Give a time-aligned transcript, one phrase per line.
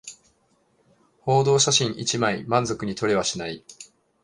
[1.27, 3.63] 報道写真一枚満足に撮れはしない